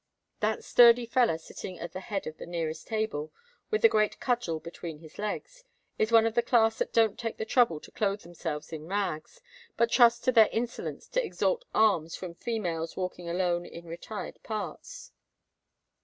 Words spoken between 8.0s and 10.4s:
themselves in rags, but trust to